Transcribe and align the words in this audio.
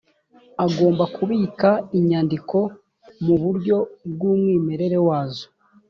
agomba 0.65 1.03
kubika 1.15 1.69
inyandiko 1.97 2.57
mu 3.25 3.35
buryo 3.41 3.77
bw’umwimerere 4.11 4.97
wazo 5.07 5.45